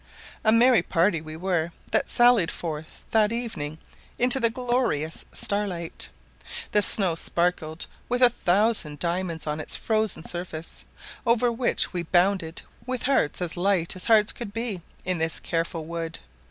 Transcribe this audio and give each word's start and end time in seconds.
A 0.43 0.51
merry 0.51 0.81
party 0.81 1.21
we 1.21 1.35
were 1.37 1.73
that 1.91 2.09
sallied 2.09 2.49
forth 2.49 3.03
that 3.11 3.31
evening 3.31 3.77
into 4.17 4.39
the 4.39 4.49
glorious 4.49 5.25
starlight; 5.31 6.09
the 6.71 6.81
snow 6.81 7.13
sparkled 7.13 7.85
with 8.09 8.23
a 8.23 8.31
thousand 8.31 8.97
diamonds 8.97 9.45
on 9.45 9.59
its 9.59 9.75
frozen 9.75 10.23
surface, 10.23 10.85
over 11.23 11.51
which 11.51 11.93
we 11.93 12.01
bounded 12.01 12.63
with 12.87 13.03
hearts 13.03 13.43
as 13.43 13.55
light 13.55 13.95
as 13.95 14.05
hearts 14.05 14.31
could 14.31 14.53
be 14.53 14.81
in 15.05 15.19
this 15.19 15.39
careful 15.39 15.85
world. 15.85 16.17